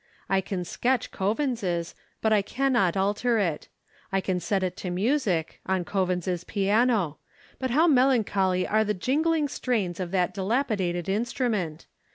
[0.27, 1.93] I can sketch Coavins's,
[2.23, 3.67] but I cannot alter it:
[4.11, 7.19] I can set it to music, on Coavins's piano;
[7.59, 11.85] but how melancholy are the jingling strains of that dilapidated instrument!